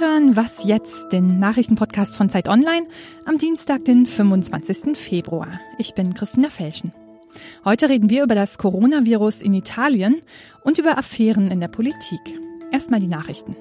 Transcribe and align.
Hören 0.00 0.34
Was 0.34 0.64
jetzt, 0.64 1.12
den 1.12 1.40
Nachrichtenpodcast 1.40 2.16
von 2.16 2.30
Zeit 2.30 2.48
Online 2.48 2.86
am 3.26 3.36
Dienstag, 3.36 3.84
den 3.84 4.06
25. 4.06 4.96
Februar. 4.96 5.60
Ich 5.76 5.92
bin 5.92 6.14
Christina 6.14 6.48
Felschen. 6.48 6.94
Heute 7.66 7.90
reden 7.90 8.08
wir 8.08 8.24
über 8.24 8.34
das 8.34 8.56
Coronavirus 8.56 9.42
in 9.42 9.52
Italien 9.52 10.22
und 10.64 10.78
über 10.78 10.96
Affären 10.96 11.50
in 11.50 11.60
der 11.60 11.68
Politik. 11.68 12.18
Erstmal 12.72 13.00
die 13.00 13.08
Nachrichten. 13.08 13.56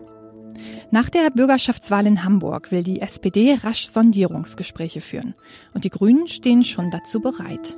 Nach 0.92 1.10
der 1.10 1.30
Bürgerschaftswahl 1.30 2.08
in 2.08 2.24
Hamburg 2.24 2.72
will 2.72 2.84
die 2.84 3.02
SPD 3.02 3.58
rasch 3.62 3.88
Sondierungsgespräche 3.88 5.02
führen. 5.02 5.36
Und 5.74 5.84
die 5.84 5.90
Grünen 5.90 6.30
stehen 6.30 6.64
schon 6.64 6.90
dazu 6.90 7.20
bereit. 7.20 7.76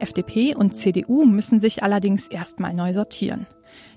FDP 0.00 0.54
und 0.54 0.76
CDU 0.76 1.24
müssen 1.24 1.60
sich 1.60 1.82
allerdings 1.82 2.28
erstmal 2.28 2.74
neu 2.74 2.92
sortieren. 2.92 3.46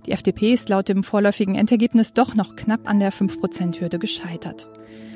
Die 0.05 0.11
FDP 0.11 0.53
ist 0.53 0.69
laut 0.69 0.89
dem 0.89 1.03
vorläufigen 1.03 1.55
Endergebnis 1.55 2.13
doch 2.13 2.35
noch 2.35 2.55
knapp 2.55 2.89
an 2.89 2.99
der 2.99 3.11
5-Prozent-Hürde 3.11 3.99
gescheitert. 3.99 4.69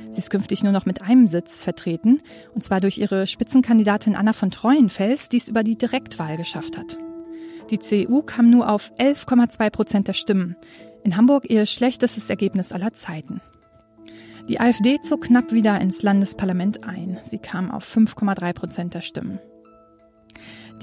Sie 0.10 0.20
ist 0.20 0.30
künftig 0.30 0.64
nur 0.64 0.72
noch 0.72 0.86
mit 0.86 1.02
einem 1.02 1.28
Sitz 1.28 1.64
vertreten, 1.64 2.22
und 2.54 2.64
zwar 2.64 2.80
durch 2.80 3.00
ihre 3.00 3.26
Spitzenkandidatin 3.26 4.16
Anna 4.16 4.34
von 4.34 4.52
Treuenfels, 4.52 5.30
die 5.30 5.38
es 5.38 5.48
über 5.48 5.64
die 5.64 5.78
Direktwahl 5.78 6.38
geschafft 6.38 6.78
hat. 6.78 6.98
Die 7.72 7.80
CDU 7.80 8.22
kam 8.22 8.50
nur 8.50 8.70
auf 8.70 8.92
11,2 9.00 9.70
Prozent 9.72 10.08
der 10.08 10.14
Stimmen. 10.14 10.56
In 11.04 11.18
Hamburg 11.18 11.50
ihr 11.50 11.66
schlechtestes 11.66 12.30
Ergebnis 12.30 12.72
aller 12.72 12.94
Zeiten. 12.94 13.42
Die 14.50 14.60
AfD 14.60 15.00
zog 15.02 15.22
knapp 15.22 15.52
wieder 15.52 15.80
ins 15.80 16.04
Landesparlament 16.04 16.84
ein. 16.84 17.18
Sie 17.24 17.40
kam 17.40 17.72
auf 17.72 17.86
5,3 17.86 18.54
Prozent 18.54 18.94
der 18.94 19.02
Stimmen. 19.02 19.40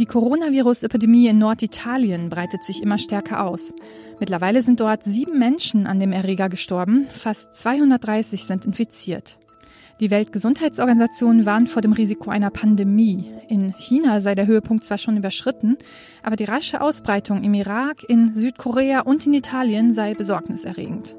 Die 0.01 0.07
Coronavirus-Epidemie 0.07 1.27
in 1.27 1.37
Norditalien 1.37 2.31
breitet 2.31 2.65
sich 2.65 2.83
immer 2.83 2.97
stärker 2.97 3.45
aus. 3.45 3.75
Mittlerweile 4.19 4.63
sind 4.63 4.81
dort 4.81 5.05
sieben 5.05 5.39
Menschen 5.39 5.87
an 5.87 6.01
dem 6.01 6.13
Erreger 6.13 6.49
gestorben, 6.49 7.07
fast 7.13 7.55
230 7.55 8.47
sind 8.47 8.65
infiziert. 8.65 9.37
Die 10.01 10.11
Weltgesundheitsorganisation 10.11 11.45
warnt 11.45 11.69
vor 11.69 11.83
dem 11.83 11.93
Risiko 11.93 12.31
einer 12.31 12.49
Pandemie. 12.49 13.31
In 13.51 13.75
China 13.77 14.23
sei 14.23 14.35
der 14.35 14.47
Höhepunkt 14.47 14.85
zwar 14.85 14.97
schon 14.97 15.19
überschritten, 15.19 15.77
aber 16.23 16.37
die 16.37 16.45
rasche 16.45 16.81
Ausbreitung 16.81 17.45
im 17.45 17.53
Irak, 17.53 18.03
in 18.09 18.33
Südkorea 18.33 19.01
und 19.01 19.27
in 19.27 19.35
Italien 19.35 19.93
sei 19.93 20.15
besorgniserregend. 20.15 21.15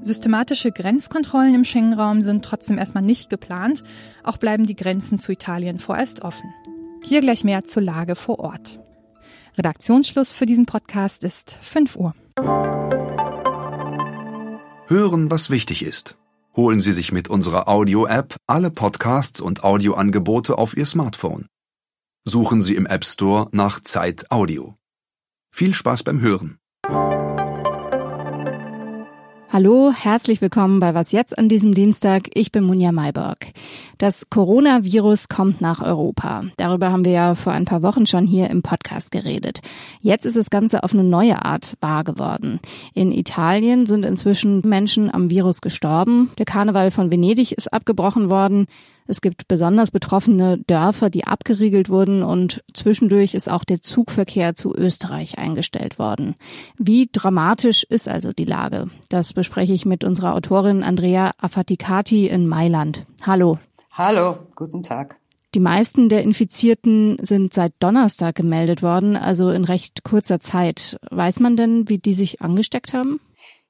Systematische 0.00 0.72
Grenzkontrollen 0.72 1.54
im 1.54 1.64
Schengen-Raum 1.64 2.22
sind 2.22 2.46
trotzdem 2.46 2.78
erstmal 2.78 3.04
nicht 3.04 3.28
geplant. 3.28 3.84
Auch 4.24 4.38
bleiben 4.38 4.64
die 4.64 4.74
Grenzen 4.74 5.18
zu 5.18 5.32
Italien 5.32 5.78
vorerst 5.78 6.22
offen. 6.22 6.54
Hier 7.02 7.20
gleich 7.20 7.44
mehr 7.44 7.64
zur 7.64 7.82
Lage 7.82 8.14
vor 8.16 8.38
Ort. 8.38 8.80
Redaktionsschluss 9.58 10.32
für 10.32 10.46
diesen 10.46 10.66
Podcast 10.66 11.24
ist 11.24 11.58
5 11.60 11.96
Uhr. 11.96 12.14
Hören, 14.86 15.30
was 15.30 15.50
wichtig 15.50 15.82
ist. 15.84 16.16
Holen 16.54 16.80
Sie 16.80 16.92
sich 16.92 17.12
mit 17.12 17.28
unserer 17.28 17.68
Audio-App 17.68 18.36
alle 18.46 18.70
Podcasts 18.70 19.40
und 19.40 19.64
Audioangebote 19.64 20.58
auf 20.58 20.76
Ihr 20.76 20.86
Smartphone. 20.86 21.46
Suchen 22.24 22.62
Sie 22.62 22.76
im 22.76 22.86
App 22.86 23.04
Store 23.04 23.48
nach 23.52 23.80
Zeit 23.80 24.30
Audio. 24.30 24.76
Viel 25.50 25.74
Spaß 25.74 26.02
beim 26.02 26.20
Hören. 26.20 26.58
Hallo, 29.52 29.92
herzlich 29.92 30.40
willkommen 30.40 30.80
bei 30.80 30.94
Was 30.94 31.12
jetzt 31.12 31.36
an 31.36 31.50
diesem 31.50 31.74
Dienstag. 31.74 32.30
Ich 32.32 32.52
bin 32.52 32.64
Munja 32.64 32.90
Mayberg. 32.90 33.48
Das 33.98 34.30
Coronavirus 34.30 35.28
kommt 35.28 35.60
nach 35.60 35.82
Europa. 35.82 36.44
Darüber 36.56 36.90
haben 36.90 37.04
wir 37.04 37.12
ja 37.12 37.34
vor 37.34 37.52
ein 37.52 37.66
paar 37.66 37.82
Wochen 37.82 38.06
schon 38.06 38.26
hier 38.26 38.48
im 38.48 38.62
Podcast 38.62 39.10
geredet. 39.10 39.60
Jetzt 40.00 40.24
ist 40.24 40.38
das 40.38 40.48
Ganze 40.48 40.82
auf 40.84 40.94
eine 40.94 41.04
neue 41.04 41.44
Art 41.44 41.76
wahr 41.82 42.02
geworden. 42.02 42.60
In 42.94 43.12
Italien 43.12 43.84
sind 43.84 44.06
inzwischen 44.06 44.66
Menschen 44.66 45.12
am 45.12 45.28
Virus 45.28 45.60
gestorben. 45.60 46.30
Der 46.38 46.46
Karneval 46.46 46.90
von 46.90 47.10
Venedig 47.10 47.52
ist 47.52 47.70
abgebrochen 47.74 48.30
worden. 48.30 48.68
Es 49.06 49.20
gibt 49.20 49.48
besonders 49.48 49.90
betroffene 49.90 50.58
Dörfer, 50.58 51.10
die 51.10 51.24
abgeriegelt 51.24 51.88
wurden 51.88 52.22
und 52.22 52.62
zwischendurch 52.72 53.34
ist 53.34 53.50
auch 53.50 53.64
der 53.64 53.80
Zugverkehr 53.80 54.54
zu 54.54 54.74
Österreich 54.74 55.38
eingestellt 55.38 55.98
worden. 55.98 56.36
Wie 56.78 57.08
dramatisch 57.12 57.84
ist 57.84 58.08
also 58.08 58.32
die 58.32 58.44
Lage? 58.44 58.90
Das 59.08 59.32
bespreche 59.32 59.72
ich 59.72 59.84
mit 59.84 60.04
unserer 60.04 60.34
Autorin 60.34 60.82
Andrea 60.82 61.32
Affaticati 61.38 62.28
in 62.28 62.46
Mailand. 62.46 63.06
Hallo. 63.22 63.58
Hallo, 63.92 64.38
guten 64.54 64.82
Tag. 64.82 65.16
Die 65.54 65.60
meisten 65.60 66.08
der 66.08 66.22
Infizierten 66.22 67.18
sind 67.20 67.52
seit 67.52 67.74
Donnerstag 67.78 68.36
gemeldet 68.36 68.82
worden, 68.82 69.16
also 69.16 69.50
in 69.50 69.64
recht 69.64 70.02
kurzer 70.02 70.40
Zeit. 70.40 70.98
Weiß 71.10 71.40
man 71.40 71.56
denn, 71.56 71.90
wie 71.90 71.98
die 71.98 72.14
sich 72.14 72.40
angesteckt 72.40 72.94
haben? 72.94 73.20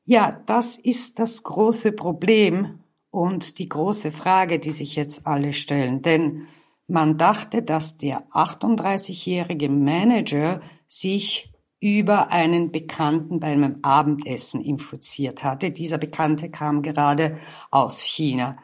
Ja, 0.04 0.41
das 0.47 0.76
ist 0.76 1.19
das 1.19 1.43
große 1.43 1.93
Problem 1.93 2.81
und 3.12 3.59
die 3.59 3.69
große 3.69 4.11
Frage, 4.11 4.59
die 4.59 4.73
sich 4.73 4.97
jetzt 4.97 5.27
alle 5.28 5.53
stellen. 5.53 6.03
Denn 6.03 6.49
man 6.89 7.19
dachte, 7.19 7.62
dass 7.62 7.99
der 7.99 8.27
38-jährige 8.31 9.69
Manager 9.69 10.61
sich 10.89 11.53
über 11.78 12.31
einen 12.31 12.73
Bekannten 12.73 13.39
bei 13.39 13.49
einem 13.49 13.78
Abendessen 13.83 14.62
infiziert 14.62 15.45
hatte. 15.45 15.71
Dieser 15.71 15.99
Bekannte 15.99 16.50
kam 16.50 16.83
gerade 16.83 17.39
aus 17.71 18.03
China. 18.03 18.56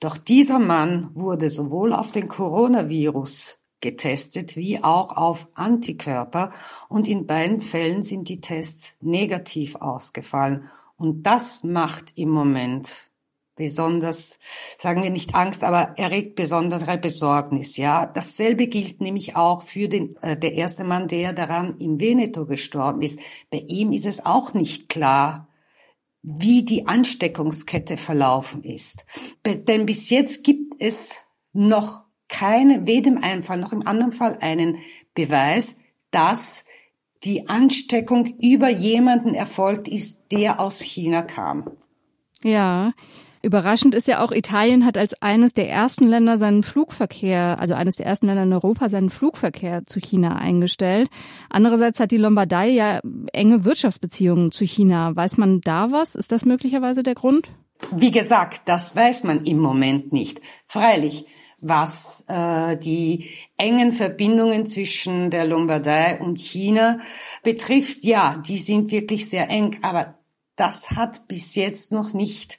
Doch 0.00 0.18
dieser 0.18 0.58
Mann 0.58 1.10
wurde 1.14 1.48
sowohl 1.48 1.92
auf 1.92 2.12
den 2.12 2.28
Coronavirus 2.28 3.58
getestet 3.80 4.56
wie 4.56 4.82
auch 4.82 5.16
auf 5.16 5.48
Antikörper 5.54 6.52
und 6.88 7.06
in 7.06 7.26
beiden 7.26 7.60
Fällen 7.60 8.02
sind 8.02 8.28
die 8.28 8.40
Tests 8.40 8.96
negativ 9.00 9.76
ausgefallen. 9.76 10.68
Und 10.96 11.22
das 11.22 11.64
macht 11.64 12.12
im 12.16 12.30
Moment 12.30 13.08
besonders, 13.56 14.40
sagen 14.78 15.02
wir 15.02 15.10
nicht 15.10 15.34
Angst, 15.34 15.62
aber 15.64 15.94
erregt 15.96 16.34
besondere 16.34 16.98
Besorgnis. 16.98 17.76
Ja, 17.76 18.06
dasselbe 18.06 18.66
gilt 18.66 19.00
nämlich 19.00 19.36
auch 19.36 19.62
für 19.62 19.88
den 19.88 20.16
äh, 20.22 20.36
der 20.36 20.54
erste 20.54 20.84
Mann, 20.84 21.08
der 21.08 21.32
daran 21.32 21.78
im 21.78 22.00
Veneto 22.00 22.46
gestorben 22.46 23.02
ist. 23.02 23.20
Bei 23.50 23.58
ihm 23.66 23.92
ist 23.92 24.06
es 24.06 24.24
auch 24.24 24.54
nicht 24.54 24.88
klar, 24.88 25.48
wie 26.22 26.64
die 26.64 26.86
Ansteckungskette 26.86 27.96
verlaufen 27.96 28.62
ist. 28.62 29.04
Denn 29.44 29.84
bis 29.86 30.08
jetzt 30.08 30.42
gibt 30.42 30.74
es 30.80 31.18
noch 31.52 32.04
keine, 32.28 32.86
weder 32.86 33.10
im 33.10 33.22
einen 33.22 33.42
Fall 33.42 33.58
noch 33.58 33.72
im 33.72 33.86
anderen 33.86 34.12
Fall 34.12 34.38
einen 34.40 34.78
Beweis, 35.14 35.76
dass 36.10 36.64
die 37.24 37.48
Ansteckung 37.48 38.26
über 38.40 38.68
jemanden 38.68 39.34
erfolgt 39.34 39.86
ist, 39.86 40.32
der 40.32 40.60
aus 40.60 40.80
China 40.80 41.22
kam. 41.22 41.70
Ja, 42.42 42.92
Überraschend 43.44 43.94
ist 43.94 44.08
ja 44.08 44.24
auch, 44.24 44.32
Italien 44.32 44.86
hat 44.86 44.96
als 44.96 45.20
eines 45.20 45.52
der 45.52 45.68
ersten 45.68 46.06
Länder 46.06 46.38
seinen 46.38 46.62
Flugverkehr, 46.62 47.58
also 47.60 47.74
eines 47.74 47.96
der 47.96 48.06
ersten 48.06 48.26
Länder 48.26 48.44
in 48.44 48.52
Europa, 48.54 48.88
seinen 48.88 49.10
Flugverkehr 49.10 49.84
zu 49.84 50.00
China 50.00 50.36
eingestellt. 50.36 51.10
Andererseits 51.50 52.00
hat 52.00 52.10
die 52.10 52.16
Lombardei 52.16 52.68
ja 52.70 53.00
enge 53.34 53.64
Wirtschaftsbeziehungen 53.64 54.50
zu 54.50 54.64
China. 54.64 55.14
Weiß 55.14 55.36
man 55.36 55.60
da 55.60 55.92
was? 55.92 56.14
Ist 56.14 56.32
das 56.32 56.46
möglicherweise 56.46 57.02
der 57.02 57.14
Grund? 57.14 57.50
Wie 57.92 58.10
gesagt, 58.10 58.62
das 58.64 58.96
weiß 58.96 59.24
man 59.24 59.44
im 59.44 59.58
Moment 59.58 60.12
nicht. 60.12 60.40
Freilich, 60.66 61.26
was 61.60 62.24
äh, 62.28 62.78
die 62.78 63.28
engen 63.58 63.92
Verbindungen 63.92 64.66
zwischen 64.66 65.28
der 65.28 65.44
Lombardei 65.44 66.18
und 66.18 66.38
China 66.38 66.98
betrifft, 67.42 68.04
ja, 68.04 68.42
die 68.46 68.58
sind 68.58 68.90
wirklich 68.90 69.28
sehr 69.28 69.50
eng, 69.50 69.76
aber 69.82 70.18
das 70.56 70.92
hat 70.92 71.28
bis 71.28 71.56
jetzt 71.56 71.92
noch 71.92 72.14
nicht 72.14 72.58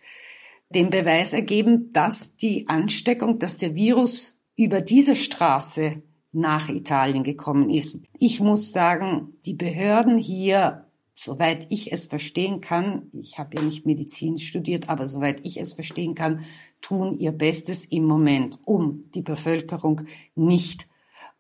den 0.75 0.90
Beweis 0.90 1.34
ergeben, 1.34 1.91
dass 1.94 2.36
die 2.36 2.68
Ansteckung, 2.68 3.40
dass 3.40 3.58
der 3.58 3.75
Virus 3.75 4.38
über 4.56 4.81
diese 4.81 5.16
Straße 5.16 6.03
nach 6.34 6.68
Italien 6.68 7.24
gekommen 7.24 7.69
ist. 7.69 8.02
Ich 8.19 8.41
muss 8.41 8.74
sagen, 8.74 9.38
die 9.46 9.53
Behörden 9.53 10.18
hier, 10.18 10.86
soweit 11.16 11.68
ich 11.72 11.94
es 11.94 12.07
verstehen 12.07 12.60
kann, 12.60 13.10
ich 13.13 13.39
habe 13.39 13.56
ja 13.56 13.62
nicht 13.63 13.86
Medizin 13.86 14.38
studiert, 14.38 14.89
aber 14.89 15.07
soweit 15.07 15.45
ich 15.45 15.57
es 15.57 15.74
verstehen 15.74 16.13
kann, 16.13 16.44
tun 16.81 17.18
ihr 17.18 17.31
Bestes 17.31 17.86
im 17.86 18.04
Moment, 18.04 18.60
um 18.66 19.10
die 19.16 19.21
Bevölkerung 19.21 20.01
nicht 20.36 20.89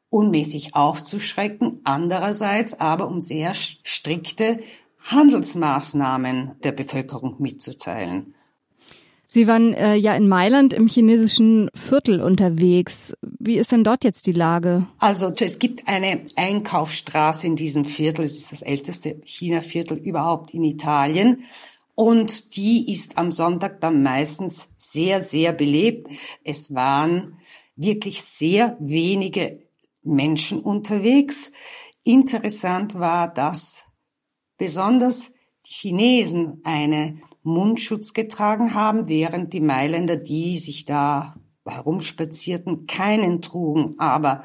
unmäßig 0.09 0.75
aufzuschrecken, 0.75 1.81
andererseits 1.83 2.79
aber 2.79 3.09
um 3.09 3.19
sehr 3.19 3.53
strikte 3.53 4.61
Handelsmaßnahmen 4.99 6.55
der 6.63 6.71
Bevölkerung 6.71 7.35
mitzuteilen. 7.39 8.34
Sie 9.27 9.47
waren 9.47 9.73
äh, 9.73 9.95
ja 9.95 10.15
in 10.15 10.27
Mailand 10.27 10.73
im 10.73 10.87
chinesischen 10.87 11.69
Viertel 11.73 12.21
unterwegs. 12.21 13.13
Wie 13.39 13.57
ist 13.57 13.71
denn 13.71 13.83
dort 13.83 14.03
jetzt 14.03 14.27
die 14.27 14.31
Lage? 14.31 14.87
Also 14.99 15.31
es 15.39 15.59
gibt 15.59 15.87
eine 15.87 16.21
Einkaufsstraße 16.35 17.47
in 17.47 17.55
diesem 17.55 17.85
Viertel. 17.85 18.25
Es 18.25 18.37
ist 18.37 18.51
das 18.51 18.61
älteste 18.61 19.21
China-Viertel 19.23 19.97
überhaupt 19.97 20.53
in 20.53 20.63
Italien. 20.63 21.43
Und 21.95 22.57
die 22.57 22.91
ist 22.91 23.17
am 23.17 23.31
Sonntag 23.31 23.79
dann 23.81 24.03
meistens 24.03 24.73
sehr, 24.77 25.21
sehr 25.21 25.53
belebt. 25.53 26.09
Es 26.43 26.75
waren 26.75 27.39
wirklich 27.75 28.21
sehr 28.21 28.77
wenige 28.79 29.63
Menschen 30.03 30.59
unterwegs. 30.59 31.51
Interessant 32.03 32.95
war, 32.95 33.33
dass 33.33 33.85
besonders 34.57 35.33
die 35.65 35.73
Chinesen 35.73 36.61
eine 36.63 37.21
Mundschutz 37.45 38.13
getragen 38.13 38.73
haben, 38.73 39.07
während 39.07 39.53
die 39.53 39.59
Mailänder, 39.61 40.17
die 40.17 40.57
sich 40.57 40.83
da 40.83 41.35
herumspazierten, 41.65 42.87
keinen 42.87 43.41
trugen. 43.41 43.99
Aber 43.99 44.43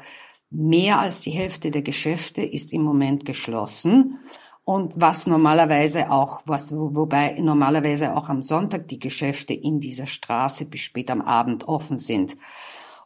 mehr 0.51 0.99
als 0.99 1.21
die 1.21 1.31
Hälfte 1.31 1.71
der 1.71 1.81
Geschäfte 1.81 2.43
ist 2.43 2.71
im 2.71 2.83
Moment 2.83 3.25
geschlossen. 3.25 4.19
Und 4.63 5.01
was 5.01 5.25
normalerweise 5.25 6.11
auch, 6.11 6.43
was, 6.45 6.71
wobei 6.71 7.39
normalerweise 7.41 8.15
auch 8.15 8.29
am 8.29 8.43
Sonntag 8.43 8.87
die 8.87 8.99
Geschäfte 8.99 9.55
in 9.55 9.79
dieser 9.79 10.05
Straße 10.05 10.65
bis 10.65 10.81
spät 10.81 11.09
am 11.09 11.21
Abend 11.21 11.67
offen 11.67 11.97
sind. 11.97 12.37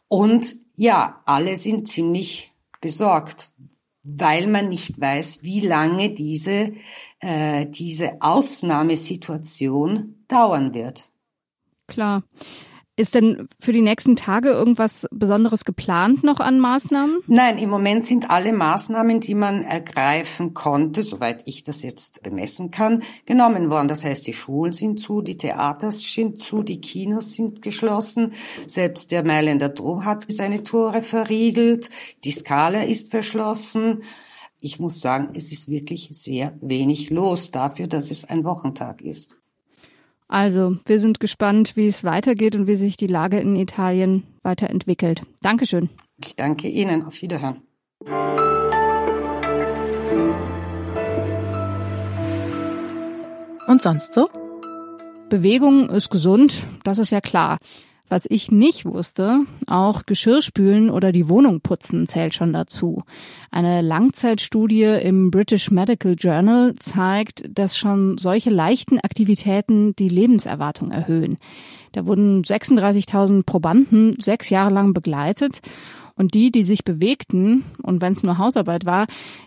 Und 0.08 0.56
ja, 0.74 1.22
alle 1.24 1.56
sind 1.56 1.88
ziemlich 1.88 2.52
besorgt, 2.82 3.50
weil 4.06 4.46
man 4.46 4.68
nicht 4.68 5.00
weiß, 5.00 5.42
wie 5.42 5.60
lange 5.60 6.10
diese, 6.10 6.74
äh, 7.20 7.66
diese 7.66 8.18
Ausnahmesituation 8.20 10.24
dauern 10.28 10.74
wird. 10.74 11.08
Klar. 11.86 12.24
Ist 12.98 13.14
denn 13.14 13.48
für 13.60 13.74
die 13.74 13.82
nächsten 13.82 14.16
Tage 14.16 14.48
irgendwas 14.48 15.06
Besonderes 15.10 15.66
geplant 15.66 16.24
noch 16.24 16.40
an 16.40 16.58
Maßnahmen? 16.58 17.20
Nein, 17.26 17.58
im 17.58 17.68
Moment 17.68 18.06
sind 18.06 18.30
alle 18.30 18.54
Maßnahmen, 18.54 19.20
die 19.20 19.34
man 19.34 19.62
ergreifen 19.62 20.54
konnte, 20.54 21.02
soweit 21.02 21.42
ich 21.44 21.62
das 21.62 21.82
jetzt 21.82 22.22
bemessen 22.22 22.70
kann, 22.70 23.02
genommen 23.26 23.68
worden. 23.68 23.88
Das 23.88 24.02
heißt, 24.02 24.26
die 24.26 24.32
Schulen 24.32 24.72
sind 24.72 24.98
zu, 24.98 25.20
die 25.20 25.36
Theater 25.36 25.90
sind 25.90 26.40
zu, 26.40 26.62
die 26.62 26.80
Kinos 26.80 27.34
sind 27.34 27.60
geschlossen. 27.60 28.32
Selbst 28.66 29.12
der 29.12 29.26
Mailänder 29.26 29.68
Dom 29.68 30.06
hat 30.06 30.24
seine 30.32 30.62
Tore 30.62 31.02
verriegelt. 31.02 31.90
Die 32.24 32.32
Skala 32.32 32.84
ist 32.84 33.10
verschlossen. 33.10 34.04
Ich 34.58 34.80
muss 34.80 35.02
sagen, 35.02 35.34
es 35.34 35.52
ist 35.52 35.68
wirklich 35.68 36.08
sehr 36.12 36.56
wenig 36.62 37.10
los 37.10 37.50
dafür, 37.50 37.88
dass 37.88 38.10
es 38.10 38.24
ein 38.24 38.44
Wochentag 38.44 39.02
ist. 39.02 39.36
Also, 40.28 40.76
wir 40.84 40.98
sind 40.98 41.20
gespannt, 41.20 41.76
wie 41.76 41.86
es 41.86 42.02
weitergeht 42.02 42.56
und 42.56 42.66
wie 42.66 42.76
sich 42.76 42.96
die 42.96 43.06
Lage 43.06 43.38
in 43.38 43.54
Italien 43.54 44.24
weiterentwickelt. 44.42 45.22
Dankeschön. 45.40 45.88
Ich 46.16 46.34
danke 46.34 46.68
Ihnen. 46.68 47.04
Auf 47.04 47.22
Wiederhören. 47.22 47.62
Und 53.66 53.82
sonst 53.82 54.12
so? 54.14 54.28
Bewegung 55.28 55.90
ist 55.90 56.10
gesund, 56.10 56.64
das 56.84 56.98
ist 56.98 57.10
ja 57.10 57.20
klar. 57.20 57.58
Was 58.08 58.24
ich 58.28 58.52
nicht 58.52 58.84
wusste, 58.84 59.40
auch 59.66 60.06
Geschirrspülen 60.06 60.90
oder 60.90 61.10
die 61.10 61.28
Wohnung 61.28 61.60
putzen 61.60 62.06
zählt 62.06 62.34
schon 62.34 62.52
dazu. 62.52 63.02
Eine 63.50 63.80
Langzeitstudie 63.82 64.84
im 64.84 65.32
British 65.32 65.72
Medical 65.72 66.14
Journal 66.16 66.74
zeigt, 66.76 67.42
dass 67.52 67.76
schon 67.76 68.16
solche 68.16 68.50
leichten 68.50 69.00
Aktivitäten 69.00 69.96
die 69.96 70.08
Lebenserwartung 70.08 70.92
erhöhen. 70.92 71.38
Da 71.92 72.06
wurden 72.06 72.44
36.000 72.44 73.42
Probanden 73.42 74.16
sechs 74.20 74.50
Jahre 74.50 74.72
lang 74.72 74.92
begleitet 74.94 75.60
und 76.14 76.34
die, 76.34 76.52
die 76.52 76.62
sich 76.62 76.84
bewegten, 76.84 77.64
und 77.82 78.02
wenn 78.02 78.12
es 78.12 78.22
nur 78.22 78.38
Hausarbeit 78.38 78.86
war, 78.86 79.06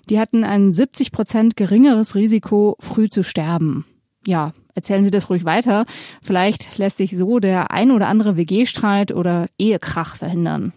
die 0.09 0.19
hatten 0.19 0.43
ein 0.43 0.73
70 0.73 1.11
Prozent 1.11 1.55
geringeres 1.55 2.13
Risiko, 2.13 2.75
früh 2.79 3.09
zu 3.09 3.23
sterben. 3.23 3.85
Ja, 4.27 4.53
erzählen 4.79 5.03
Sie 5.03 5.11
das 5.11 5.29
ruhig 5.29 5.43
weiter. 5.43 5.85
Vielleicht 6.21 6.77
lässt 6.77 6.97
sich 6.97 7.15
so 7.17 7.39
der 7.39 7.71
ein 7.71 7.91
oder 7.91 8.07
andere 8.07 8.37
WG-Streit 8.37 9.11
oder 9.11 9.47
Ehekrach 9.57 10.15
verhindern. 10.15 10.71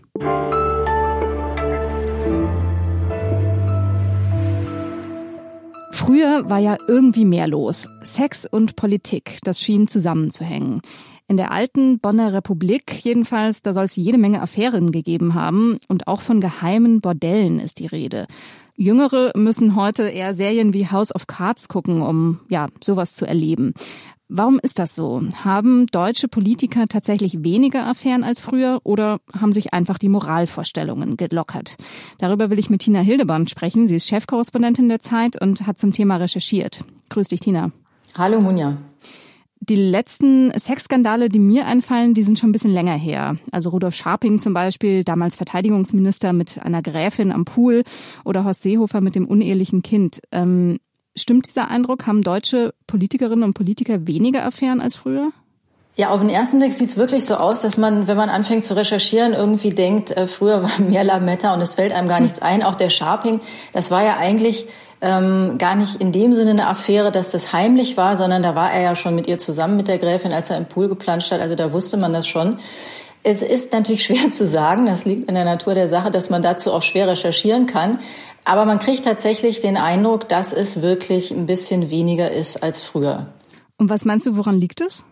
Früher 5.93 6.50
war 6.50 6.58
ja 6.58 6.76
irgendwie 6.88 7.25
mehr 7.25 7.46
los. 7.46 7.88
Sex 8.02 8.44
und 8.44 8.75
Politik, 8.75 9.38
das 9.44 9.60
schien 9.60 9.87
zusammenzuhängen. 9.87 10.81
In 11.28 11.37
der 11.37 11.52
alten 11.52 12.00
Bonner 12.00 12.32
Republik 12.32 13.05
jedenfalls, 13.05 13.62
da 13.62 13.72
soll 13.72 13.84
es 13.84 13.94
jede 13.94 14.19
Menge 14.19 14.43
Affären 14.43 14.90
gegeben 14.90 15.34
haben 15.34 15.78
und 15.87 16.08
auch 16.08 16.20
von 16.20 16.40
geheimen 16.40 17.00
Bordellen 17.00 17.60
ist 17.60 17.78
die 17.78 17.87
Rede. 17.87 18.26
Jüngere 18.76 19.32
müssen 19.36 19.76
heute 19.76 20.04
eher 20.04 20.34
Serien 20.34 20.72
wie 20.74 20.88
House 20.88 21.14
of 21.14 21.26
Cards 21.26 21.69
gucken, 21.69 22.02
um 22.02 22.40
ja, 22.48 22.69
sowas 22.82 23.14
zu 23.14 23.26
erleben. 23.26 23.74
Warum 24.34 24.58
ist 24.62 24.78
das 24.78 24.94
so? 24.94 25.20
Haben 25.44 25.86
deutsche 25.88 26.26
Politiker 26.26 26.86
tatsächlich 26.88 27.44
weniger 27.44 27.86
Affären 27.86 28.24
als 28.24 28.40
früher 28.40 28.80
oder 28.82 29.20
haben 29.38 29.52
sich 29.52 29.74
einfach 29.74 29.98
die 29.98 30.08
Moralvorstellungen 30.08 31.19
gelockert? 31.19 31.76
Darüber 32.19 32.48
will 32.48 32.58
ich 32.58 32.70
mit 32.70 32.80
Tina 32.80 33.00
Hildeband 33.00 33.50
sprechen. 33.50 33.88
Sie 33.88 33.96
ist 33.96 34.08
Chefkorrespondentin 34.08 34.88
der 34.88 35.00
Zeit 35.00 35.38
und 35.38 35.66
hat 35.66 35.78
zum 35.78 35.92
Thema 35.92 36.16
recherchiert. 36.16 36.82
Grüß 37.10 37.28
dich, 37.28 37.40
Tina. 37.40 37.72
Hallo, 38.16 38.40
Munja. 38.40 38.78
Die 39.64 39.76
letzten 39.76 40.50
Sexskandale, 40.59 41.29
die 41.29 41.38
mir 41.38 41.67
einfallen, 41.67 42.14
die 42.14 42.25
sind 42.25 42.37
schon 42.37 42.49
ein 42.49 42.53
bisschen 42.53 42.73
länger 42.73 42.97
her. 42.97 43.37
Also 43.53 43.70
Rudolf 43.70 43.94
Scharping 43.94 44.41
zum 44.41 44.55
Beispiel, 44.55 45.05
damals 45.05 45.37
Verteidigungsminister 45.37 46.32
mit 46.32 46.61
einer 46.61 46.82
Gräfin 46.82 47.31
am 47.31 47.44
Pool 47.44 47.85
oder 48.25 48.43
Horst 48.43 48.64
Seehofer 48.64 49.00
mit 49.00 49.14
dem 49.14 49.25
unehelichen 49.25 49.82
Kind. 49.82 50.20
Ähm, 50.32 50.81
stimmt 51.14 51.47
dieser 51.47 51.69
Eindruck? 51.70 52.09
Haben 52.09 52.25
deutsche 52.25 52.75
Politikerinnen 52.88 53.44
und 53.44 53.55
Politiker 53.55 54.09
weniger 54.09 54.44
Affären 54.44 54.81
als 54.81 54.97
früher? 54.97 55.31
Ja, 55.94 56.09
auf 56.09 56.21
den 56.21 56.31
ersten 56.31 56.59
Blick 56.59 56.73
sieht 56.73 56.89
es 56.89 56.97
wirklich 56.97 57.27
so 57.27 57.35
aus, 57.35 57.61
dass 57.61 57.77
man, 57.77 58.06
wenn 58.06 58.17
man 58.17 58.31
anfängt 58.31 58.65
zu 58.65 58.75
recherchieren, 58.75 59.35
irgendwie 59.35 59.71
denkt, 59.71 60.11
äh, 60.11 60.27
früher 60.27 60.62
war 60.62 60.79
mehr 60.81 61.05
Lametta 61.05 61.53
und 61.53 61.61
es 61.61 61.75
fällt 61.75 61.93
einem 61.93 62.09
gar 62.09 62.21
nichts 62.21 62.41
ein. 62.41 62.62
Auch 62.62 62.77
der 62.77 62.89
Sharping, 62.89 63.41
das 63.73 63.91
war 63.91 64.03
ja 64.03 64.17
eigentlich 64.17 64.67
ähm, 65.03 65.59
gar 65.59 65.75
nicht 65.75 65.97
in 65.97 66.11
dem 66.11 66.33
Sinne 66.33 66.53
eine 66.53 66.67
Affäre, 66.69 67.12
dass 67.12 67.31
das 67.31 67.53
heimlich 67.53 67.99
war, 67.99 68.17
sondern 68.17 68.43
da 68.43 68.55
war 68.55 68.73
er 68.73 68.81
ja 68.81 68.97
schon 68.97 69.15
mit 69.15 69.27
ihr 69.27 69.37
zusammen 69.37 69.77
mit 69.77 69.89
der 69.89 69.99
Gräfin, 69.99 70.33
als 70.33 70.49
er 70.49 70.56
im 70.56 70.67
Pool 70.67 70.89
geplanscht 70.89 71.31
hat. 71.31 71.41
Also 71.41 71.56
da 71.56 71.73
wusste 71.73 71.99
man 71.99 72.15
das 72.15 72.27
schon. 72.27 72.59
Es 73.23 73.43
ist 73.43 73.73
natürlich 73.75 74.05
schwer 74.06 74.31
zu 74.31 74.47
sagen, 74.47 74.87
das 74.87 75.05
liegt 75.05 75.29
in 75.29 75.35
der 75.35 75.44
Natur 75.44 75.75
der 75.75 75.91
Sache, 75.91 76.11
dass 76.11 76.31
man 76.31 76.41
dazu 76.41 76.73
auch 76.73 76.83
schwer 76.83 77.06
recherchieren 77.06 77.67
kann. 77.67 77.99
Aber 78.44 78.65
man 78.65 78.79
kriegt 78.79 79.05
tatsächlich 79.05 79.61
den 79.61 79.77
Eindruck, 79.77 80.29
dass 80.29 80.55
es 80.55 80.81
wirklich 80.81 81.33
ein 81.33 81.44
bisschen 81.47 81.91
weniger 81.91 82.31
ist 82.31 82.62
als 82.62 82.81
früher. 82.81 83.27
Und 83.77 83.91
was 83.91 84.06
meinst 84.06 84.25
du, 84.25 84.37
woran 84.37 84.55
liegt 84.55 84.81
es? 84.81 85.05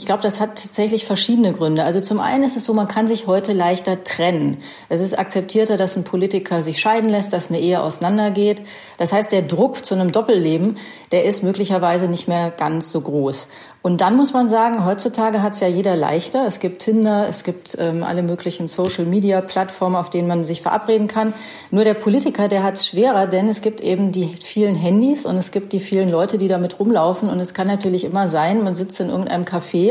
Ich 0.00 0.06
glaube, 0.06 0.22
das 0.22 0.40
hat 0.40 0.62
tatsächlich 0.62 1.04
verschiedene 1.04 1.52
Gründe. 1.52 1.84
Also 1.84 2.00
zum 2.00 2.20
einen 2.20 2.42
ist 2.42 2.56
es 2.56 2.64
so, 2.64 2.72
man 2.72 2.88
kann 2.88 3.06
sich 3.06 3.26
heute 3.26 3.52
leichter 3.52 4.02
trennen. 4.02 4.62
Es 4.88 5.02
ist 5.02 5.18
akzeptierter, 5.18 5.76
dass 5.76 5.94
ein 5.94 6.04
Politiker 6.04 6.62
sich 6.62 6.80
scheiden 6.80 7.10
lässt, 7.10 7.34
dass 7.34 7.50
eine 7.50 7.60
Ehe 7.60 7.82
auseinandergeht. 7.82 8.62
Das 8.96 9.12
heißt, 9.12 9.30
der 9.30 9.42
Druck 9.42 9.84
zu 9.84 9.94
einem 9.94 10.10
Doppelleben, 10.10 10.78
der 11.12 11.26
ist 11.26 11.42
möglicherweise 11.42 12.08
nicht 12.08 12.28
mehr 12.28 12.50
ganz 12.50 12.92
so 12.92 13.02
groß. 13.02 13.46
Und 13.82 14.02
dann 14.02 14.16
muss 14.16 14.34
man 14.34 14.50
sagen, 14.50 14.84
heutzutage 14.84 15.42
hat 15.42 15.54
es 15.54 15.60
ja 15.60 15.68
jeder 15.68 15.96
leichter. 15.96 16.46
Es 16.46 16.60
gibt 16.60 16.82
Tinder, 16.82 17.26
es 17.28 17.44
gibt 17.44 17.76
ähm, 17.78 18.02
alle 18.02 18.22
möglichen 18.22 18.66
Social-Media-Plattformen, 18.66 19.96
auf 19.96 20.10
denen 20.10 20.28
man 20.28 20.44
sich 20.44 20.60
verabreden 20.60 21.08
kann. 21.08 21.32
Nur 21.70 21.84
der 21.84 21.94
Politiker, 21.94 22.48
der 22.48 22.62
hat 22.62 22.74
es 22.74 22.86
schwerer, 22.86 23.26
denn 23.26 23.48
es 23.48 23.62
gibt 23.62 23.80
eben 23.80 24.12
die 24.12 24.34
vielen 24.44 24.76
Handys 24.76 25.24
und 25.24 25.36
es 25.38 25.50
gibt 25.50 25.72
die 25.72 25.80
vielen 25.80 26.10
Leute, 26.10 26.36
die 26.36 26.48
damit 26.48 26.78
rumlaufen. 26.78 27.30
Und 27.30 27.40
es 27.40 27.54
kann 27.54 27.66
natürlich 27.66 28.04
immer 28.04 28.28
sein, 28.28 28.62
man 28.62 28.74
sitzt 28.74 29.00
in 29.00 29.08
irgendeinem 29.08 29.44
Café 29.44 29.89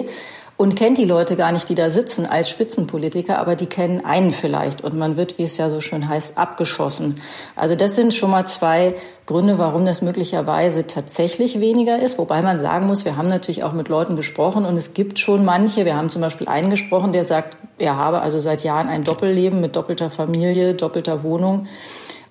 und 0.60 0.76
kennt 0.76 0.98
die 0.98 1.06
Leute 1.06 1.38
gar 1.38 1.54
nicht, 1.54 1.70
die 1.70 1.76
da 1.76 1.90
sitzen 1.90 2.26
als 2.26 2.50
Spitzenpolitiker, 2.50 3.40
aber 3.40 3.56
die 3.56 3.68
kennen 3.68 4.04
einen 4.04 4.32
vielleicht 4.32 4.84
und 4.84 4.94
man 4.94 5.16
wird, 5.16 5.38
wie 5.38 5.44
es 5.44 5.56
ja 5.56 5.70
so 5.70 5.80
schön 5.80 6.10
heißt, 6.10 6.38
abgeschossen. 6.38 7.22
Also 7.56 7.76
das 7.76 7.96
sind 7.96 8.14
schon 8.14 8.30
mal 8.30 8.46
zwei 8.46 8.96
Gründe, 9.26 9.58
warum 9.58 9.86
das 9.86 10.02
möglicherweise 10.02 10.86
tatsächlich 10.86 11.62
weniger 11.62 12.02
ist. 12.02 12.18
Wobei 12.18 12.42
man 12.42 12.60
sagen 12.60 12.88
muss, 12.88 13.06
wir 13.06 13.16
haben 13.16 13.30
natürlich 13.30 13.64
auch 13.64 13.72
mit 13.72 13.88
Leuten 13.88 14.18
gesprochen 14.18 14.66
und 14.66 14.76
es 14.76 14.94
gibt 14.94 15.18
schon 15.18 15.46
manche. 15.46 15.86
Wir 15.86 15.96
haben 15.96 16.10
zum 16.10 16.22
Beispiel 16.22 16.50
einen 16.50 16.70
gesprochen, 16.70 17.14
der 17.14 17.24
sagt, 17.24 17.56
er 17.78 17.96
habe 17.96 18.20
also 18.20 18.42
seit 18.42 18.66
Jahren 18.66 18.90
ein 18.90 19.06
Doppelleben 19.06 19.62
mit 19.62 19.78
doppelter 19.78 20.10
Familie, 20.10 20.74
doppelter 20.74 21.24
Wohnung. 21.24 21.68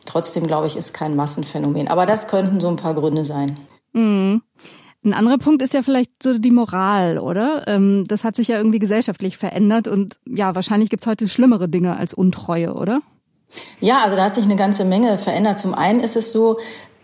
Trotzdem 0.04 0.46
glaube 0.46 0.66
ich, 0.66 0.76
ist 0.76 0.92
kein 0.92 1.16
Massenphänomen. 1.16 1.88
Aber 1.88 2.04
das 2.04 2.28
könnten 2.28 2.60
so 2.60 2.68
ein 2.68 2.76
paar 2.76 2.92
Gründe 2.92 3.24
sein. 3.24 3.58
Mhm. 3.94 4.42
Ein 5.04 5.14
anderer 5.14 5.38
Punkt 5.38 5.62
ist 5.62 5.74
ja 5.74 5.82
vielleicht 5.82 6.22
so 6.22 6.38
die 6.38 6.50
Moral, 6.50 7.18
oder? 7.18 7.66
Ähm, 7.68 8.06
das 8.08 8.24
hat 8.24 8.34
sich 8.36 8.48
ja 8.48 8.56
irgendwie 8.56 8.80
gesellschaftlich 8.80 9.38
verändert 9.38 9.86
und 9.86 10.16
ja, 10.26 10.54
wahrscheinlich 10.54 10.90
gibt's 10.90 11.06
heute 11.06 11.28
schlimmere 11.28 11.68
Dinge 11.68 11.96
als 11.96 12.14
Untreue, 12.14 12.74
oder? 12.74 13.00
Ja, 13.80 14.02
also 14.02 14.16
da 14.16 14.24
hat 14.24 14.34
sich 14.34 14.44
eine 14.44 14.56
ganze 14.56 14.84
Menge 14.84 15.16
verändert. 15.16 15.58
Zum 15.58 15.72
einen 15.72 16.00
ist 16.00 16.16
es 16.16 16.32
so, 16.32 16.58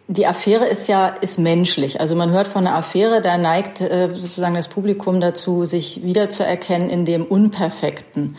die 0.09 0.27
Affäre 0.27 0.67
ist 0.67 0.89
ja 0.89 1.09
ist 1.09 1.39
menschlich. 1.39 2.01
Also 2.01 2.15
man 2.15 2.31
hört 2.31 2.47
von 2.47 2.67
einer 2.67 2.77
Affäre, 2.77 3.23
da 3.23 3.39
neigt 3.39 3.81
äh, 3.81 4.11
sozusagen 4.13 4.55
das 4.55 4.69
Publikum 4.69 5.21
dazu, 5.21 5.65
sich 5.65 6.03
wiederzuerkennen 6.03 6.91
in 6.91 7.05
dem 7.05 7.25
Unperfekten. 7.25 8.37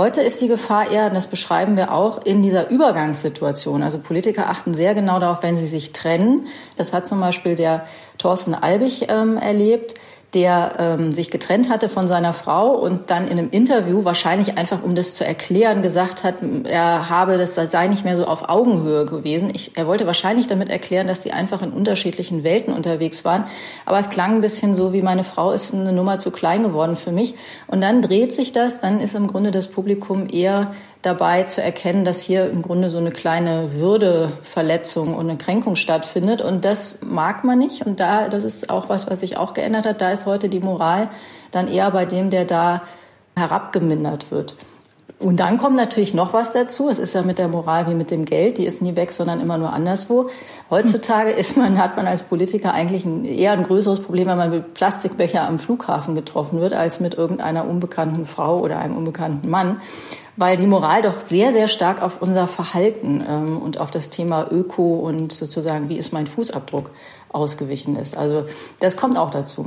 Heute 0.00 0.22
ist 0.22 0.40
die 0.40 0.48
Gefahr 0.48 0.90
eher, 0.90 1.08
und 1.08 1.14
das 1.14 1.26
beschreiben 1.26 1.76
wir 1.76 1.92
auch, 1.92 2.24
in 2.24 2.40
dieser 2.40 2.70
Übergangssituation. 2.70 3.82
Also 3.82 3.98
Politiker 3.98 4.48
achten 4.48 4.72
sehr 4.72 4.94
genau 4.94 5.20
darauf, 5.20 5.42
wenn 5.42 5.58
sie 5.58 5.66
sich 5.66 5.92
trennen. 5.92 6.46
Das 6.78 6.94
hat 6.94 7.06
zum 7.06 7.20
Beispiel 7.20 7.54
der 7.54 7.84
Thorsten 8.16 8.54
Albig 8.54 9.08
ähm, 9.10 9.36
erlebt 9.36 9.96
der 10.34 10.74
ähm, 10.78 11.12
sich 11.12 11.30
getrennt 11.30 11.68
hatte 11.68 11.88
von 11.88 12.06
seiner 12.06 12.32
Frau 12.32 12.74
und 12.74 13.10
dann 13.10 13.26
in 13.26 13.38
einem 13.38 13.50
Interview 13.50 14.04
wahrscheinlich 14.04 14.56
einfach, 14.56 14.82
um 14.82 14.94
das 14.94 15.14
zu 15.14 15.24
erklären, 15.24 15.82
gesagt 15.82 16.22
hat, 16.22 16.36
er 16.64 17.08
habe 17.08 17.36
das 17.36 17.56
sei 17.56 17.88
nicht 17.88 18.04
mehr 18.04 18.16
so 18.16 18.26
auf 18.26 18.48
Augenhöhe 18.48 19.06
gewesen. 19.06 19.50
Ich, 19.52 19.72
er 19.76 19.86
wollte 19.86 20.06
wahrscheinlich 20.06 20.46
damit 20.46 20.68
erklären, 20.68 21.08
dass 21.08 21.22
sie 21.22 21.32
einfach 21.32 21.62
in 21.62 21.72
unterschiedlichen 21.72 22.44
Welten 22.44 22.72
unterwegs 22.72 23.24
waren. 23.24 23.44
Aber 23.86 23.98
es 23.98 24.08
klang 24.08 24.36
ein 24.36 24.40
bisschen 24.40 24.74
so, 24.74 24.92
wie 24.92 25.02
meine 25.02 25.24
Frau 25.24 25.50
ist 25.50 25.74
eine 25.74 25.92
Nummer 25.92 26.18
zu 26.18 26.30
klein 26.30 26.62
geworden 26.62 26.96
für 26.96 27.12
mich. 27.12 27.34
Und 27.66 27.80
dann 27.80 28.00
dreht 28.00 28.32
sich 28.32 28.52
das, 28.52 28.80
dann 28.80 29.00
ist 29.00 29.16
im 29.16 29.26
Grunde 29.26 29.50
das 29.50 29.68
Publikum 29.68 30.28
eher 30.30 30.72
dabei 31.02 31.44
zu 31.44 31.62
erkennen, 31.62 32.04
dass 32.04 32.20
hier 32.20 32.50
im 32.50 32.62
Grunde 32.62 32.90
so 32.90 32.98
eine 32.98 33.10
kleine 33.10 33.74
Würdeverletzung 33.74 35.14
und 35.14 35.28
eine 35.28 35.38
Kränkung 35.38 35.76
stattfindet. 35.76 36.42
Und 36.42 36.64
das 36.64 36.98
mag 37.00 37.42
man 37.44 37.58
nicht. 37.58 37.86
Und 37.86 38.00
da, 38.00 38.28
das 38.28 38.44
ist 38.44 38.68
auch 38.68 38.88
was, 38.88 39.10
was 39.10 39.20
sich 39.20 39.36
auch 39.36 39.54
geändert 39.54 39.86
hat. 39.86 40.00
Da 40.00 40.10
ist 40.10 40.26
heute 40.26 40.48
die 40.48 40.60
Moral 40.60 41.08
dann 41.50 41.68
eher 41.68 41.90
bei 41.90 42.04
dem, 42.04 42.30
der 42.30 42.44
da 42.44 42.82
herabgemindert 43.34 44.30
wird. 44.30 44.56
Und 45.20 45.38
dann 45.38 45.58
kommt 45.58 45.76
natürlich 45.76 46.14
noch 46.14 46.32
was 46.32 46.52
dazu. 46.52 46.88
Es 46.88 46.98
ist 46.98 47.14
ja 47.14 47.20
mit 47.20 47.38
der 47.38 47.48
Moral 47.48 47.86
wie 47.88 47.94
mit 47.94 48.10
dem 48.10 48.24
Geld. 48.24 48.56
Die 48.56 48.64
ist 48.64 48.80
nie 48.80 48.96
weg, 48.96 49.12
sondern 49.12 49.40
immer 49.40 49.58
nur 49.58 49.70
anderswo. 49.70 50.30
Heutzutage 50.70 51.30
ist 51.30 51.58
man, 51.58 51.78
hat 51.78 51.96
man 51.96 52.06
als 52.06 52.22
Politiker 52.22 52.72
eigentlich 52.72 53.04
ein, 53.04 53.26
eher 53.26 53.52
ein 53.52 53.64
größeres 53.64 54.00
Problem, 54.00 54.28
wenn 54.28 54.38
man 54.38 54.50
mit 54.50 54.72
Plastikbecher 54.72 55.46
am 55.46 55.58
Flughafen 55.58 56.14
getroffen 56.14 56.58
wird, 56.60 56.72
als 56.72 57.00
mit 57.00 57.14
irgendeiner 57.14 57.68
unbekannten 57.68 58.24
Frau 58.24 58.60
oder 58.60 58.78
einem 58.78 58.96
unbekannten 58.96 59.50
Mann 59.50 59.82
weil 60.40 60.56
die 60.56 60.66
Moral 60.66 61.02
doch 61.02 61.24
sehr, 61.24 61.52
sehr 61.52 61.68
stark 61.68 62.00
auf 62.00 62.22
unser 62.22 62.48
Verhalten 62.48 63.22
ähm, 63.26 63.58
und 63.58 63.78
auf 63.78 63.90
das 63.90 64.08
Thema 64.08 64.50
Öko 64.50 64.94
und 65.00 65.32
sozusagen, 65.32 65.90
wie 65.90 65.98
ist 65.98 66.12
mein 66.12 66.26
Fußabdruck 66.26 66.90
ausgewichen 67.28 67.94
ist. 67.94 68.16
Also 68.16 68.46
das 68.80 68.96
kommt 68.96 69.18
auch 69.18 69.30
dazu. 69.30 69.66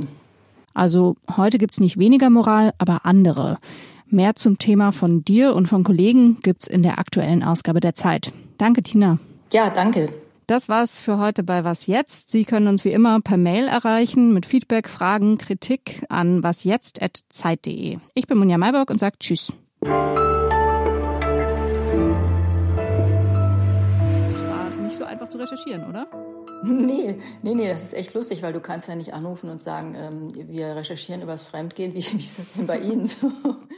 Also 0.74 1.14
heute 1.36 1.58
gibt's 1.58 1.78
nicht 1.78 1.98
weniger 1.98 2.28
Moral, 2.28 2.72
aber 2.78 3.06
andere. 3.06 3.58
Mehr 4.08 4.34
zum 4.34 4.58
Thema 4.58 4.90
von 4.90 5.24
dir 5.24 5.54
und 5.54 5.68
von 5.68 5.84
Kollegen 5.84 6.40
gibt's 6.42 6.66
in 6.66 6.82
der 6.82 6.98
aktuellen 6.98 7.44
Ausgabe 7.44 7.78
der 7.78 7.94
Zeit. 7.94 8.32
Danke, 8.58 8.82
Tina. 8.82 9.18
Ja, 9.52 9.70
danke. 9.70 10.12
Das 10.48 10.68
war's 10.68 11.00
für 11.00 11.18
heute 11.18 11.44
bei 11.44 11.64
Was 11.64 11.86
Jetzt. 11.86 12.30
Sie 12.30 12.44
können 12.44 12.66
uns 12.66 12.84
wie 12.84 12.90
immer 12.90 13.20
per 13.20 13.36
Mail 13.36 13.68
erreichen 13.68 14.34
mit 14.34 14.44
Feedback, 14.44 14.88
Fragen, 14.88 15.38
Kritik 15.38 16.04
an 16.08 16.42
wasjetzt.zeit.de. 16.42 17.98
Ich 18.14 18.26
bin 18.26 18.38
Munja 18.38 18.58
Mayburg 18.58 18.90
und 18.90 18.98
sage 18.98 19.16
Tschüss. 19.20 19.52
Zu 25.34 25.38
recherchieren, 25.38 25.88
oder? 25.88 26.06
Nee, 26.66 27.18
nee, 27.42 27.54
nee, 27.54 27.68
das 27.68 27.82
ist 27.82 27.92
echt 27.92 28.14
lustig, 28.14 28.40
weil 28.40 28.54
du 28.54 28.60
kannst 28.60 28.88
ja 28.88 28.94
nicht 28.94 29.12
anrufen 29.12 29.50
und 29.50 29.60
sagen, 29.60 29.94
ähm, 29.94 30.48
wir 30.48 30.76
recherchieren 30.76 31.20
übers 31.20 31.42
Fremdgehen. 31.42 31.92
Wie, 31.92 31.98
wie 31.98 32.16
ist 32.16 32.38
das 32.38 32.54
denn 32.54 32.66
bei 32.66 32.78
Ihnen? 32.78 33.06